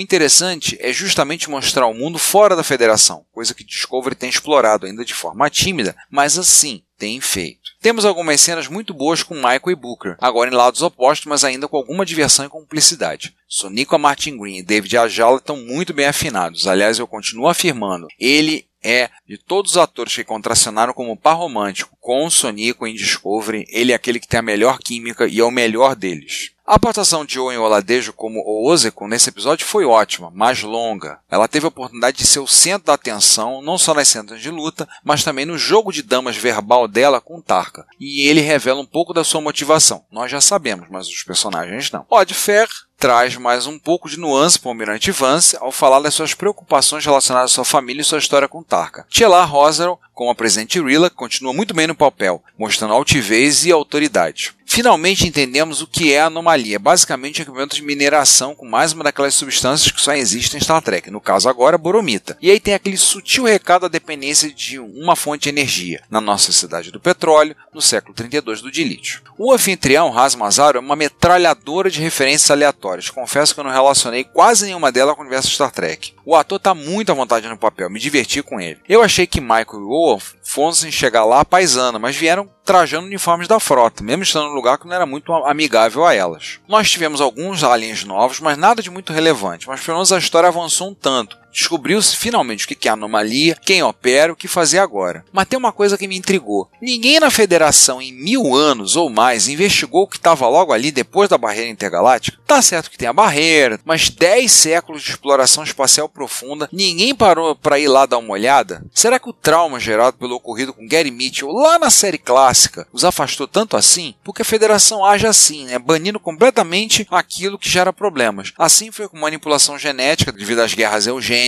O 0.00 0.02
interessante 0.02 0.78
é 0.80 0.94
justamente 0.94 1.50
mostrar 1.50 1.86
o 1.86 1.92
mundo 1.92 2.18
fora 2.18 2.56
da 2.56 2.64
Federação, 2.64 3.26
coisa 3.30 3.52
que 3.52 3.62
Discovery 3.62 4.14
tem 4.14 4.30
explorado 4.30 4.86
ainda 4.86 5.04
de 5.04 5.12
forma 5.12 5.50
tímida, 5.50 5.94
mas 6.10 6.38
assim 6.38 6.82
tem 6.96 7.20
feito. 7.20 7.60
Temos 7.82 8.06
algumas 8.06 8.40
cenas 8.40 8.66
muito 8.66 8.94
boas 8.94 9.22
com 9.22 9.34
Michael 9.34 9.60
e 9.66 9.74
Booker, 9.74 10.16
agora 10.18 10.48
em 10.48 10.54
lados 10.54 10.80
opostos, 10.80 11.26
mas 11.26 11.44
ainda 11.44 11.68
com 11.68 11.76
alguma 11.76 12.06
diversão 12.06 12.46
e 12.46 12.48
cumplicidade. 12.48 13.34
Sonico 13.46 13.98
Martin 13.98 14.38
Green 14.38 14.56
e 14.56 14.62
David 14.62 14.96
Ajala 14.96 15.36
estão 15.36 15.58
muito 15.58 15.92
bem 15.92 16.06
afinados. 16.06 16.66
Aliás, 16.66 16.98
eu 16.98 17.06
continuo 17.06 17.46
afirmando, 17.46 18.08
ele 18.18 18.69
é, 18.82 19.10
de 19.26 19.38
todos 19.38 19.72
os 19.72 19.76
atores 19.76 20.14
que 20.14 20.24
contracenaram 20.24 20.92
como 20.92 21.16
par 21.16 21.36
romântico 21.36 21.96
com 22.00 22.26
o 22.26 22.30
Sonico 22.30 22.86
em 22.86 22.94
Discovery, 22.94 23.66
ele 23.68 23.92
é 23.92 23.94
aquele 23.94 24.20
que 24.20 24.28
tem 24.28 24.40
a 24.40 24.42
melhor 24.42 24.78
química 24.78 25.26
e 25.26 25.38
é 25.38 25.44
o 25.44 25.50
melhor 25.50 25.94
deles. 25.94 26.52
A 26.70 26.76
aportação 26.76 27.24
de 27.24 27.36
Owen 27.36 27.58
Oladejo 27.58 28.12
como 28.12 28.38
o 28.46 28.70
Ozekon 28.70 29.08
nesse 29.08 29.28
episódio 29.28 29.66
foi 29.66 29.84
ótima, 29.84 30.30
mais 30.30 30.62
longa. 30.62 31.18
Ela 31.28 31.48
teve 31.48 31.66
a 31.66 31.68
oportunidade 31.68 32.18
de 32.18 32.24
ser 32.24 32.38
o 32.38 32.46
centro 32.46 32.86
da 32.86 32.94
atenção, 32.94 33.60
não 33.60 33.76
só 33.76 33.92
nas 33.92 34.06
cenas 34.06 34.40
de 34.40 34.52
luta, 34.52 34.88
mas 35.02 35.24
também 35.24 35.44
no 35.44 35.58
jogo 35.58 35.92
de 35.92 36.00
damas 36.00 36.36
verbal 36.36 36.86
dela 36.86 37.20
com 37.20 37.40
Tarka. 37.40 37.84
E 37.98 38.28
ele 38.28 38.40
revela 38.40 38.80
um 38.80 38.86
pouco 38.86 39.12
da 39.12 39.24
sua 39.24 39.40
motivação. 39.40 40.04
Nós 40.12 40.30
já 40.30 40.40
sabemos, 40.40 40.86
mas 40.88 41.08
os 41.08 41.24
personagens 41.24 41.90
não. 41.90 42.06
Odd 42.08 42.32
Fair 42.34 42.68
traz 43.00 43.34
mais 43.36 43.66
um 43.66 43.78
pouco 43.78 44.10
de 44.10 44.20
nuance 44.20 44.58
para 44.58 44.68
o 44.68 44.72
Almirante 44.72 45.10
Vance 45.10 45.56
ao 45.58 45.72
falar 45.72 46.00
das 46.00 46.12
suas 46.12 46.34
preocupações 46.34 47.02
relacionadas 47.02 47.50
à 47.50 47.54
sua 47.54 47.64
família 47.64 48.02
e 48.02 48.04
sua 48.04 48.18
história 48.18 48.46
com 48.46 48.62
Tarka. 48.62 49.06
Tielar 49.08 49.50
Rosero, 49.50 49.98
como 50.12 50.30
a 50.30 50.34
presente 50.34 50.78
Rilla, 50.78 51.08
continua 51.08 51.54
muito 51.54 51.72
bem 51.72 51.86
no 51.86 51.94
papel, 51.94 52.44
mostrando 52.58 52.92
altivez 52.92 53.64
e 53.64 53.72
autoridade. 53.72 54.54
Finalmente 54.72 55.26
entendemos 55.26 55.82
o 55.82 55.86
que 55.86 56.12
é 56.12 56.20
anomalia, 56.20 56.78
basicamente 56.78 57.40
um 57.40 57.42
equipamento 57.42 57.74
de 57.74 57.82
mineração 57.82 58.54
com 58.54 58.64
mais 58.64 58.92
uma 58.92 59.02
daquelas 59.02 59.34
substâncias 59.34 59.90
que 59.90 60.00
só 60.00 60.12
existem 60.12 60.58
em 60.58 60.62
Star 60.62 60.80
Trek, 60.80 61.10
no 61.10 61.20
caso 61.20 61.48
agora 61.48 61.76
boromita. 61.76 62.38
E 62.40 62.48
aí 62.48 62.60
tem 62.60 62.72
aquele 62.72 62.96
sutil 62.96 63.42
recado 63.46 63.82
da 63.82 63.88
dependência 63.88 64.48
de 64.48 64.78
uma 64.78 65.16
fonte 65.16 65.42
de 65.42 65.48
energia, 65.48 66.04
na 66.08 66.20
nossa 66.20 66.52
cidade 66.52 66.92
do 66.92 67.00
petróleo, 67.00 67.56
no 67.74 67.82
século 67.82 68.14
32 68.14 68.62
do 68.62 68.70
dilítio. 68.70 69.22
O 69.36 69.52
anfitrião, 69.52 70.08
Ras 70.08 70.36
Mazaro, 70.36 70.78
é 70.78 70.80
uma 70.80 70.94
metralhadora 70.94 71.90
de 71.90 72.00
referências 72.00 72.52
aleatórias. 72.52 73.10
Confesso 73.10 73.52
que 73.52 73.58
eu 73.58 73.64
não 73.64 73.72
relacionei 73.72 74.22
quase 74.22 74.66
nenhuma 74.66 74.92
delas 74.92 75.16
com 75.16 75.22
o 75.22 75.24
universo 75.24 75.50
Star 75.50 75.72
Trek. 75.72 76.14
O 76.30 76.36
ator 76.36 76.58
está 76.58 76.72
muito 76.76 77.10
à 77.10 77.14
vontade 77.16 77.48
no 77.48 77.58
papel, 77.58 77.90
me 77.90 77.98
diverti 77.98 78.40
com 78.40 78.60
ele. 78.60 78.78
Eu 78.88 79.02
achei 79.02 79.26
que 79.26 79.40
Michael 79.40 79.66
e 79.72 79.84
Wolf 79.84 80.34
fossem 80.44 80.92
chegar 80.92 81.24
lá 81.24 81.44
paisana, 81.44 81.98
mas 81.98 82.14
vieram 82.14 82.48
trajando 82.64 83.08
uniformes 83.08 83.48
da 83.48 83.58
frota, 83.58 84.04
mesmo 84.04 84.22
estando 84.22 84.46
no 84.46 84.54
lugar 84.54 84.78
que 84.78 84.86
não 84.86 84.94
era 84.94 85.04
muito 85.04 85.32
amigável 85.32 86.06
a 86.06 86.14
elas. 86.14 86.60
Nós 86.68 86.88
tivemos 86.88 87.20
alguns 87.20 87.64
aliens 87.64 88.04
novos, 88.04 88.38
mas 88.38 88.56
nada 88.56 88.80
de 88.80 88.88
muito 88.88 89.12
relevante, 89.12 89.66
mas 89.66 89.80
pelo 89.80 89.96
menos 89.96 90.12
a 90.12 90.18
história 90.18 90.48
avançou 90.48 90.90
um 90.90 90.94
tanto. 90.94 91.36
Descobriu-se 91.52 92.16
finalmente 92.16 92.64
o 92.64 92.68
que 92.68 92.88
é 92.88 92.92
anomalia, 92.92 93.56
quem 93.64 93.82
opera, 93.82 94.32
o 94.32 94.36
que 94.36 94.48
fazer 94.48 94.78
agora. 94.78 95.24
Mas 95.32 95.48
tem 95.48 95.58
uma 95.58 95.72
coisa 95.72 95.98
que 95.98 96.06
me 96.06 96.16
intrigou. 96.16 96.68
Ninguém 96.80 97.18
na 97.18 97.30
Federação 97.30 98.00
em 98.00 98.12
mil 98.12 98.54
anos 98.54 98.96
ou 98.96 99.10
mais 99.10 99.48
investigou 99.48 100.02
o 100.02 100.06
que 100.06 100.16
estava 100.16 100.48
logo 100.48 100.72
ali 100.72 100.90
depois 100.90 101.28
da 101.28 101.38
barreira 101.38 101.70
intergaláctica. 101.70 102.38
Tá 102.46 102.62
certo 102.62 102.90
que 102.90 102.98
tem 102.98 103.08
a 103.08 103.12
barreira, 103.12 103.80
mas 103.84 104.08
10 104.08 104.50
séculos 104.50 105.02
de 105.02 105.10
exploração 105.10 105.64
espacial 105.64 106.08
profunda, 106.08 106.68
ninguém 106.72 107.14
parou 107.14 107.54
para 107.54 107.78
ir 107.78 107.88
lá 107.88 108.06
dar 108.06 108.18
uma 108.18 108.32
olhada? 108.32 108.84
Será 108.94 109.18
que 109.18 109.28
o 109.28 109.32
trauma 109.32 109.80
gerado 109.80 110.16
pelo 110.16 110.36
ocorrido 110.36 110.72
com 110.72 110.86
Gary 110.86 111.10
Mitchell 111.10 111.50
lá 111.50 111.78
na 111.78 111.90
série 111.90 112.18
clássica 112.18 112.86
os 112.92 113.04
afastou 113.04 113.46
tanto 113.46 113.76
assim? 113.76 114.14
Porque 114.22 114.42
a 114.42 114.44
Federação 114.44 115.04
age 115.04 115.26
assim, 115.26 115.64
né? 115.66 115.78
banindo 115.78 116.20
completamente 116.20 117.06
aquilo 117.10 117.58
que 117.58 117.68
gera 117.68 117.92
problemas. 117.92 118.52
Assim 118.58 118.90
foi 118.90 119.08
com 119.08 119.18
manipulação 119.18 119.78
genética 119.78 120.32
devido 120.32 120.60
às 120.60 120.74
guerras 120.74 121.06
eugênicas 121.06 121.39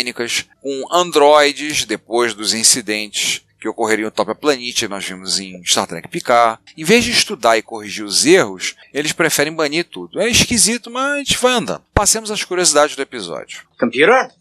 com 0.61 0.95
androides 0.95 1.85
depois 1.85 2.35
dos 2.35 2.55
incidentes 2.55 3.45
que 3.63 3.69
ocorreriam 3.69 4.07
no 4.07 4.11
Top 4.11 4.35
Planet, 4.35 4.83
nós 4.89 5.05
vimos 5.05 5.39
em 5.39 5.65
Star 5.65 5.87
Trek 5.87 6.09
Picard. 6.09 6.61
Em 6.77 6.83
vez 6.83 7.05
de 7.05 7.13
estudar 7.13 7.57
e 7.57 7.63
corrigir 7.63 8.05
os 8.05 8.27
erros, 8.27 8.75
eles 8.93 9.13
preferem 9.13 9.53
banir 9.53 9.85
tudo. 9.85 10.21
É 10.21 10.29
esquisito, 10.29 10.91
mas 10.91 11.13
a 11.13 11.19
gente 11.19 11.39
vai 11.39 11.53
andando. 11.53 11.85
Passemos 11.95 12.33
às 12.33 12.43
curiosidades 12.43 12.97
do 12.97 13.03
episódio. 13.03 13.63
Computer? 13.79 14.33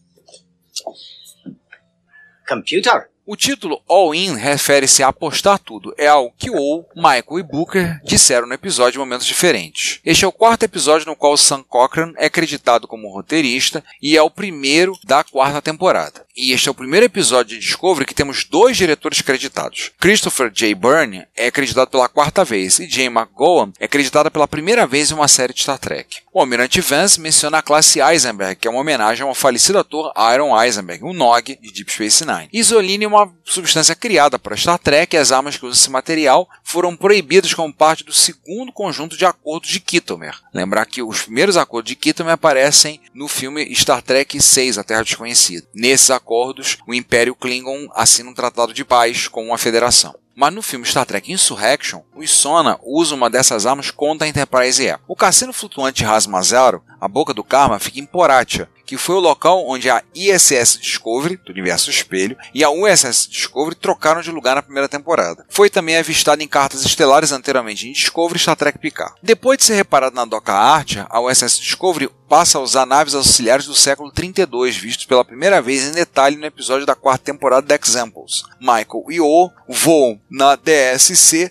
Computer? 2.49 3.10
O 3.25 3.35
título 3.35 3.81
All 3.87 4.15
In 4.15 4.33
refere-se 4.33 5.03
a 5.03 5.09
apostar 5.09 5.59
tudo. 5.59 5.93
É 5.97 6.07
algo 6.07 6.33
que 6.37 6.49
O, 6.49 6.83
Michael 6.95 7.39
e 7.39 7.43
Booker 7.43 8.01
disseram 8.03 8.47
no 8.47 8.53
episódio 8.53 8.97
em 8.97 8.99
momentos 8.99 9.27
diferentes. 9.27 9.99
Este 10.03 10.25
é 10.25 10.27
o 10.27 10.31
quarto 10.31 10.63
episódio 10.63 11.05
no 11.05 11.15
qual 11.15 11.37
Sam 11.37 11.63
Cochran 11.63 12.13
é 12.17 12.25
acreditado 12.25 12.87
como 12.87 13.13
roteirista 13.13 13.83
e 14.01 14.17
é 14.17 14.21
o 14.21 14.29
primeiro 14.29 14.97
da 15.03 15.23
quarta 15.23 15.61
temporada. 15.61 16.25
E 16.35 16.53
este 16.53 16.69
é 16.69 16.71
o 16.71 16.75
primeiro 16.75 17.05
episódio 17.05 17.57
de 17.57 17.65
Discovery 17.65 18.05
que 18.05 18.15
temos 18.15 18.45
dois 18.45 18.75
diretores 18.77 19.21
creditados. 19.21 19.91
Christopher 19.99 20.49
J. 20.49 20.73
Byrne 20.73 21.27
é 21.35 21.47
acreditado 21.47 21.89
pela 21.89 22.09
quarta 22.09 22.43
vez 22.43 22.79
e 22.79 22.89
Jane 22.89 23.07
McGowan 23.15 23.71
é 23.79 23.85
acreditada 23.85 24.31
pela 24.31 24.47
primeira 24.47 24.87
vez 24.87 25.11
em 25.11 25.13
uma 25.13 25.27
série 25.27 25.53
de 25.53 25.61
Star 25.61 25.77
Trek. 25.77 26.21
O 26.33 26.39
Almirante 26.39 26.79
Vance 26.81 27.19
menciona 27.19 27.57
a 27.59 27.61
classe 27.61 27.99
Eisenberg, 27.99 28.55
que 28.55 28.67
é 28.67 28.71
uma 28.71 28.79
homenagem 28.79 29.27
ao 29.27 29.35
falecido 29.35 29.77
ator 29.77 30.11
Aaron 30.15 30.59
Eisenberg, 30.59 31.03
o 31.03 31.13
Nog 31.13 31.57
de 31.61 31.71
Deep 31.71 31.91
Space 31.91 32.25
Nine. 32.25 32.49
Isoline 32.53 33.05
é 33.05 33.10
uma 33.11 33.31
substância 33.43 33.95
criada 33.95 34.39
para 34.39 34.55
Star 34.55 34.79
Trek 34.79 35.15
e 35.15 35.19
as 35.19 35.31
armas 35.31 35.57
que 35.57 35.65
usam 35.65 35.79
esse 35.79 35.89
material 35.89 36.49
foram 36.63 36.95
proibidas 36.95 37.53
como 37.53 37.73
parte 37.73 38.03
do 38.03 38.13
segundo 38.13 38.71
conjunto 38.71 39.17
de 39.17 39.25
acordos 39.25 39.69
de 39.69 39.79
Kittomer. 39.79 40.39
Lembrar 40.53 40.85
que 40.85 41.01
os 41.01 41.23
primeiros 41.23 41.57
acordos 41.57 41.89
de 41.89 41.95
Kittomer 41.95 42.33
aparecem 42.33 43.01
no 43.13 43.27
filme 43.27 43.73
Star 43.75 44.01
Trek 44.01 44.37
VI, 44.37 44.79
A 44.79 44.83
Terra 44.83 45.03
Desconhecida. 45.03 45.67
Nesses 45.73 46.09
acordos, 46.09 46.77
o 46.87 46.93
Império 46.93 47.35
Klingon 47.35 47.87
assina 47.93 48.29
um 48.29 48.33
tratado 48.33 48.73
de 48.73 48.85
paz 48.85 49.27
com 49.27 49.53
a 49.53 49.57
Federação. 49.57 50.15
Mas 50.33 50.53
no 50.53 50.61
filme 50.61 50.85
Star 50.85 51.05
Trek 51.05 51.31
Insurrection, 51.31 52.01
o 52.15 52.25
Sona 52.25 52.79
usa 52.83 53.13
uma 53.13 53.29
dessas 53.29 53.65
armas 53.65 53.91
contra 53.91 54.25
a 54.25 54.29
Enterprise 54.29 54.83
E. 54.83 54.97
O 55.07 55.15
cassino 55.15 55.51
flutuante 55.51 56.03
Rasmazaro, 56.03 56.81
a 56.99 57.07
boca 57.07 57.33
do 57.33 57.43
Karma, 57.43 57.79
fica 57.79 57.99
em 57.99 58.05
Poratia, 58.05 58.69
que 58.91 58.97
foi 58.97 59.15
o 59.15 59.21
local 59.21 59.65
onde 59.69 59.89
a 59.89 60.03
ISS 60.13 60.77
Discovery, 60.81 61.39
do 61.45 61.53
universo 61.53 61.89
espelho, 61.89 62.35
e 62.53 62.61
a 62.61 62.69
USS 62.69 63.29
Discovery 63.29 63.73
trocaram 63.73 64.19
de 64.19 64.29
lugar 64.29 64.53
na 64.55 64.61
primeira 64.61 64.89
temporada. 64.89 65.45
Foi 65.47 65.69
também 65.69 65.95
avistado 65.95 66.43
em 66.43 66.47
cartas 66.47 66.83
estelares 66.83 67.31
anteriormente 67.31 67.87
em 67.87 67.93
Discovery 67.93 68.37
e 68.37 68.41
Star 68.41 68.57
Trek 68.57 68.77
Picard. 68.77 69.13
Depois 69.23 69.57
de 69.57 69.63
ser 69.63 69.75
reparado 69.75 70.13
na 70.13 70.25
doca 70.25 70.51
Archer, 70.51 71.05
a 71.09 71.21
USS 71.21 71.61
Discovery 71.61 72.09
passa 72.27 72.57
a 72.57 72.61
usar 72.61 72.85
naves 72.85 73.15
auxiliares 73.15 73.65
do 73.65 73.73
século 73.73 74.11
32, 74.11 74.75
vistos 74.75 75.05
pela 75.05 75.23
primeira 75.23 75.61
vez 75.61 75.87
em 75.87 75.93
detalhe 75.93 76.35
no 76.35 76.45
episódio 76.45 76.85
da 76.85 76.93
quarta 76.93 77.23
temporada 77.23 77.65
de 77.65 77.81
Examples. 77.81 78.43
Michael 78.59 79.05
e 79.09 79.21
O 79.21 79.49
voam 79.69 80.19
na 80.29 80.57
DSC 80.57 81.49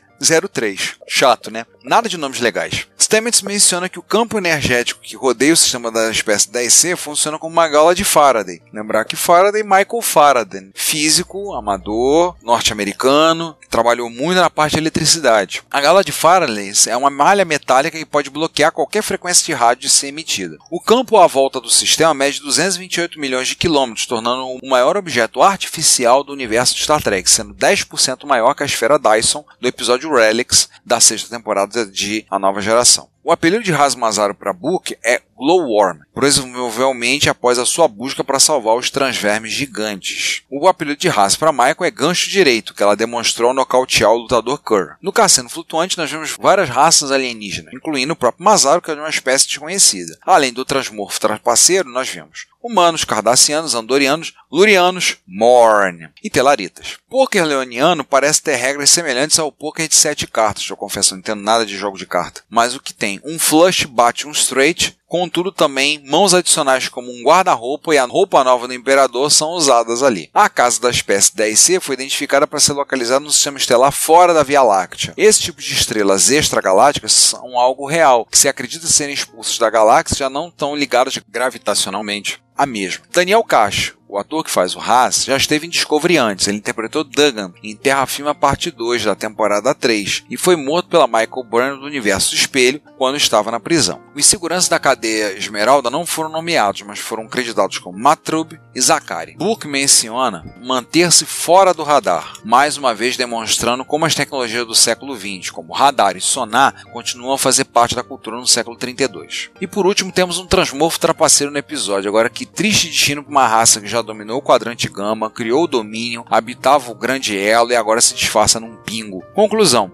03. 0.53 0.97
Chato, 1.09 1.51
né? 1.51 1.65
Nada 1.83 2.09
de 2.09 2.19
nomes 2.19 2.41
legais. 2.41 2.87
Stamets 2.99 3.43
menciona 3.43 3.89
que 3.89 3.99
o 3.99 4.03
campo 4.03 4.39
energético 4.39 5.01
que 5.01 5.17
rodeia 5.17 5.53
o 5.53 5.57
sistema 5.57 5.91
da 5.91 6.11
espécie 6.11 6.49
10C 6.49 6.95
funciona 6.95 7.39
como 7.39 7.53
uma 7.53 7.67
gaula 7.67 7.95
de 7.95 8.05
Faraday. 8.05 8.63
Lembrar 8.73 9.05
que 9.05 9.17
Faraday, 9.17 9.63
Michael 9.63 10.03
Faraday, 10.03 10.71
físico, 10.75 11.55
amador, 11.55 12.37
norte-americano, 12.43 13.57
trabalhou 13.69 14.11
muito 14.11 14.39
na 14.39 14.51
parte 14.51 14.75
de 14.75 14.79
eletricidade. 14.79 15.63
A 15.71 15.81
gaula 15.81 16.05
de 16.05 16.13
Faraday 16.13 16.73
é 16.87 16.97
uma 16.97 17.11
malha 17.11 17.45
metálica 17.45 17.99
que 17.99 18.05
pode 18.05 18.31
bloquear 18.31 18.71
qualquer 18.71 19.03
frequência 19.03 19.45
de 19.45 19.55
rádio 19.55 19.83
de 19.83 19.91
ser 19.91 20.09
emitida. 20.09 20.59
O 20.71 20.81
campo 20.81 21.17
à 21.17 21.27
volta 21.27 21.61
do 21.61 21.71
sistema 21.71 22.13
mede 22.13 22.41
228 22.41 23.19
milhões 23.19 23.49
de 23.49 23.57
quilômetros, 23.57 24.07
tornando 24.07 24.47
o 24.47 24.69
maior 24.69 24.97
objeto 24.97 25.43
artificial 25.43 26.23
do 26.23 26.33
universo 26.33 26.77
de 26.77 26.83
Star 26.83 27.03
Trek, 27.03 27.29
sendo 27.29 27.55
10% 27.55 28.27
maior 28.27 28.55
que 28.55 28.63
a 28.63 28.67
esfera 28.67 28.99
Dyson 28.99 29.45
do 29.61 29.67
episódio 29.67 30.15
Relics 30.15 30.69
da 30.85 31.01
sexta 31.01 31.35
temporada 31.35 31.70
de 31.93 32.25
A 32.31 32.39
Nova 32.39 32.61
Geração. 32.61 33.09
O 33.31 33.33
apelido 33.33 33.63
de 33.63 33.71
Razmazaro 33.71 34.35
para 34.35 34.53
Book 34.53 34.99
é 35.05 35.23
Glowworm, 35.39 36.01
provavelmente 36.13 37.31
após 37.31 37.61
a 37.61 37.65
sua 37.65 37.87
busca 37.87 38.25
para 38.25 38.41
salvar 38.41 38.77
os 38.77 38.91
transvermes 38.91 39.53
gigantes. 39.53 40.43
O 40.51 40.67
apelido 40.67 40.99
de 40.99 41.09
Raz 41.09 41.37
para 41.37 41.53
Michael 41.53 41.85
é 41.85 41.91
Gancho 41.93 42.29
Direito, 42.29 42.75
que 42.75 42.83
ela 42.83 42.97
demonstrou 42.97 43.55
nocautear 43.55 44.11
o 44.11 44.23
lutador 44.23 44.59
Kerr. 44.59 44.97
No 45.01 45.13
Cassino 45.13 45.49
Flutuante, 45.49 45.97
nós 45.97 46.11
vemos 46.11 46.37
várias 46.37 46.69
raças 46.69 47.13
alienígenas, 47.13 47.73
incluindo 47.73 48.15
o 48.15 48.17
próprio 48.17 48.45
Mazaro, 48.45 48.83
que 48.83 48.91
é 48.91 48.95
uma 48.95 49.09
espécie 49.09 49.47
desconhecida. 49.47 50.19
Além 50.23 50.53
do 50.53 50.65
transmorfo 50.65 51.21
trapaceiro, 51.21 51.89
nós 51.89 52.09
vemos 52.09 52.51
humanos, 52.63 53.05
cardassianos, 53.05 53.75
andorianos, 53.75 54.35
lurianos, 54.51 55.17
morn 55.27 56.09
e 56.23 56.29
telaritas. 56.29 56.99
Poker 57.09 57.45
leoniano 57.45 58.05
parece 58.05 58.43
ter 58.43 58.57
regras 58.57 58.91
semelhantes 58.91 59.39
ao 59.39 59.51
poker 59.51 59.89
de 59.89 59.97
sete 59.97 60.27
cartas. 60.27 60.69
Eu 60.69 60.77
confesso, 60.77 61.15
não 61.15 61.21
entendo 61.21 61.43
nada 61.43 61.65
de 61.65 61.77
jogo 61.77 61.99
de 61.99 62.07
carta. 62.07 62.43
Mas 62.49 62.75
o 62.75 62.81
que 62.81 62.93
tem? 62.93 63.20
Um 63.25 63.39
flush 63.39 63.85
bate 63.87 64.27
um 64.27 64.33
straight, 64.33 64.99
Contudo, 65.11 65.51
também 65.51 66.01
mãos 66.07 66.33
adicionais 66.33 66.89
como 66.89 67.11
um 67.11 67.25
guarda-roupa 67.25 67.93
e 67.93 67.99
a 67.99 68.05
roupa 68.05 68.45
nova 68.45 68.69
do 68.69 68.75
imperador 68.75 69.29
são 69.29 69.51
usadas 69.51 70.05
ali. 70.05 70.31
A 70.33 70.49
casa 70.49 70.81
da 70.81 70.89
espécie 70.89 71.33
10C 71.33 71.81
foi 71.81 71.95
identificada 71.95 72.47
para 72.47 72.61
ser 72.61 72.75
localizada 72.75 73.19
no 73.19 73.33
sistema 73.33 73.59
estelar 73.59 73.91
fora 73.91 74.33
da 74.33 74.45
Via 74.45 74.63
Láctea. 74.63 75.13
Esse 75.17 75.43
tipo 75.43 75.61
de 75.61 75.73
estrelas 75.73 76.31
extragalácticas 76.31 77.11
são 77.11 77.59
algo 77.59 77.89
real, 77.89 78.25
que 78.25 78.39
se 78.39 78.47
acredita 78.47 78.87
serem 78.87 79.13
expulsos 79.13 79.59
da 79.59 79.69
galáxia 79.69 80.17
já 80.17 80.31
não 80.31 80.47
estão 80.47 80.77
ligados 80.77 81.19
gravitacionalmente 81.29 82.41
a 82.57 82.65
mesma. 82.65 83.03
Daniel 83.11 83.43
Cacho, 83.43 83.99
O 84.13 84.19
ator 84.19 84.43
que 84.43 84.51
faz 84.51 84.75
o 84.75 84.81
Haas 84.81 85.25
já 85.25 85.37
esteve 85.37 85.69
em 85.69 85.71
Discovery 85.71 86.17
antes, 86.17 86.49
ele 86.49 86.57
interpretou 86.57 87.05
Duggan 87.05 87.53
em 87.63 87.77
Terra 87.77 88.05
Firma 88.07 88.35
Parte 88.35 88.69
2 88.69 89.05
da 89.05 89.15
temporada 89.15 89.73
3 89.73 90.25
e 90.29 90.37
foi 90.37 90.57
morto 90.57 90.89
pela 90.89 91.07
Michael 91.07 91.47
Byrne 91.49 91.79
do 91.79 91.87
Universo 91.87 92.35
Espelho 92.35 92.83
quando 92.99 93.17
estava 93.17 93.53
na 93.53 93.61
prisão. 93.61 94.01
Os 94.13 94.27
seguranças 94.27 94.69
da 94.69 94.81
cadeia 94.81 95.39
Esmeralda 95.39 95.91
não 95.91 96.05
foram 96.05 96.29
nomeados, 96.29 96.83
mas 96.83 96.99
foram 96.99 97.29
creditados 97.29 97.79
como 97.79 97.97
Matrub 97.97 98.59
e 98.75 98.81
Zakari. 98.81 99.37
Book 99.37 99.69
menciona 99.69 100.45
manter-se 100.61 101.25
fora 101.25 101.73
do 101.73 101.85
radar, 101.85 102.35
mais 102.45 102.77
uma 102.77 102.93
vez 102.93 103.17
demonstrando 103.17 103.85
como 103.85 104.07
as 104.07 104.15
tecnologias 104.15 104.67
do 104.67 104.75
século 104.75 105.17
XX, 105.17 105.51
como 105.51 105.73
radar 105.73 106.17
e 106.17 106.21
sonar, 106.21 106.83
continuam 106.93 107.35
a 107.35 107.39
fazer 107.39 107.67
parte 107.67 107.95
da 107.95 108.03
cultura 108.03 108.37
no 108.37 108.47
século 108.47 108.77
32. 108.77 109.51
E 109.61 109.69
por 109.69 109.87
último, 109.87 110.11
temos 110.11 110.37
um 110.39 110.47
transmorfo 110.47 110.99
trapaceiro 110.99 111.53
no 111.53 111.59
episódio. 111.59 112.09
Agora, 112.09 112.29
que 112.29 112.45
triste 112.45 112.89
destino 112.89 113.23
para 113.23 113.31
uma 113.31 113.47
raça 113.47 113.81
que 113.81 113.87
já 113.87 114.00
dominou 114.03 114.39
o 114.39 114.43
quadrante 114.43 114.89
gama, 114.89 115.31
criou 115.31 115.65
o 115.65 115.69
domínio, 115.69 116.25
habitava 116.29 116.91
o 116.91 116.95
grande 116.95 117.39
elo 117.39 117.73
e 117.73 117.77
agora 117.77 118.01
se 118.01 118.15
disfarça 118.15 118.61
num 118.61 118.77
pingo. 118.77 119.23
Conclusão. 119.35 119.91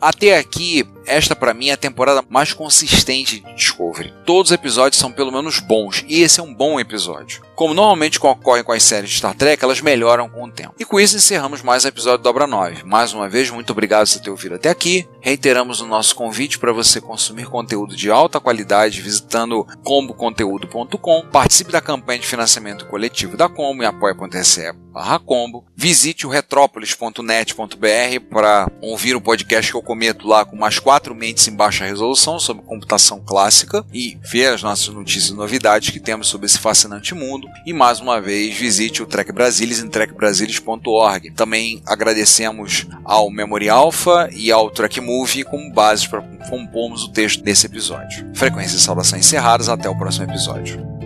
Até 0.00 0.36
aqui, 0.36 0.86
esta 1.06 1.34
para 1.34 1.54
mim 1.54 1.68
é 1.68 1.72
a 1.72 1.76
temporada 1.76 2.22
mais 2.28 2.52
consistente 2.52 3.40
de 3.40 3.54
Discovery. 3.54 4.12
Todos 4.24 4.50
os 4.50 4.54
episódios 4.54 5.00
são 5.00 5.10
pelo 5.10 5.32
menos 5.32 5.58
bons, 5.58 6.04
e 6.06 6.22
esse 6.22 6.38
é 6.38 6.42
um 6.42 6.54
bom 6.54 6.78
episódio. 6.78 7.45
Como 7.56 7.72
normalmente 7.72 8.18
ocorre 8.22 8.62
com 8.62 8.72
as 8.72 8.82
séries 8.82 9.08
de 9.08 9.16
Star 9.16 9.34
Trek, 9.34 9.64
elas 9.64 9.80
melhoram 9.80 10.28
com 10.28 10.44
o 10.44 10.50
tempo. 10.50 10.74
E 10.78 10.84
com 10.84 11.00
isso 11.00 11.16
encerramos 11.16 11.62
mais 11.62 11.86
um 11.86 11.88
episódio 11.88 12.18
do 12.18 12.24
Dobra 12.24 12.46
9. 12.46 12.84
Mais 12.84 13.14
uma 13.14 13.30
vez, 13.30 13.48
muito 13.48 13.70
obrigado 13.70 14.06
por 14.06 14.20
ter 14.20 14.30
ouvido 14.30 14.56
até 14.56 14.68
aqui. 14.68 15.08
Reiteramos 15.22 15.80
o 15.80 15.86
nosso 15.86 16.14
convite 16.14 16.58
para 16.58 16.70
você 16.70 17.00
consumir 17.00 17.46
conteúdo 17.46 17.96
de 17.96 18.10
alta 18.10 18.38
qualidade 18.38 19.00
visitando 19.00 19.66
comboconteúdo.com. 19.82 21.22
Participe 21.32 21.72
da 21.72 21.80
campanha 21.80 22.18
de 22.18 22.26
financiamento 22.26 22.84
coletivo 22.84 23.38
da 23.38 23.48
Combo 23.48 23.82
em 23.82 23.86
apoia.se 23.86 24.86
combo. 25.24 25.64
Visite 25.74 26.26
o 26.26 26.30
retrópolis.net.br 26.30 28.20
para 28.30 28.70
ouvir 28.80 29.14
o 29.14 29.20
podcast 29.20 29.70
que 29.70 29.76
eu 29.76 29.82
cometo 29.82 30.26
lá 30.26 30.44
com 30.44 30.56
mais 30.56 30.78
quatro 30.78 31.14
mentes 31.14 31.46
em 31.48 31.54
baixa 31.54 31.84
resolução 31.84 32.38
sobre 32.38 32.64
computação 32.64 33.20
clássica 33.20 33.84
e 33.92 34.18
ver 34.22 34.54
as 34.54 34.62
nossas 34.62 34.88
notícias 34.88 35.30
e 35.30 35.34
novidades 35.34 35.90
que 35.90 36.00
temos 36.00 36.28
sobre 36.28 36.46
esse 36.46 36.58
fascinante 36.58 37.14
mundo. 37.46 37.60
E 37.64 37.72
mais 37.72 38.00
uma 38.00 38.20
vez, 38.20 38.54
visite 38.56 39.02
o 39.02 39.06
Trek 39.06 39.32
Brasilis 39.32 39.80
em 39.80 39.88
trekbrasilis.org. 39.88 41.30
Também 41.32 41.82
agradecemos 41.86 42.86
ao 43.04 43.30
Memory 43.30 43.68
Alpha 43.68 44.28
e 44.32 44.52
ao 44.52 44.70
Trek 44.70 45.00
Movie 45.00 45.44
como 45.44 45.72
bases 45.72 46.06
para 46.06 46.22
compormos 46.48 47.04
o 47.04 47.12
texto 47.12 47.42
desse 47.42 47.66
episódio. 47.66 48.30
Frequência 48.34 48.76
e 48.76 48.80
saudação 48.80 49.18
encerradas, 49.18 49.68
até 49.68 49.88
o 49.88 49.96
próximo 49.96 50.24
episódio. 50.24 50.96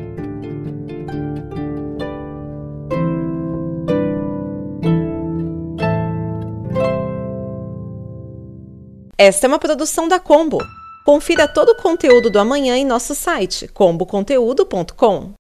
Esta 9.17 9.47
é 9.47 9.49
uma 9.49 9.59
produção 9.59 10.09
da 10.09 10.19
Combo. 10.19 10.59
Confira 11.05 11.47
todo 11.47 11.71
o 11.71 11.77
conteúdo 11.77 12.31
do 12.31 12.39
amanhã 12.39 12.77
em 12.77 12.87
nosso 12.87 13.15
site 13.15 13.69
comboconteúdo.com. 13.69 15.40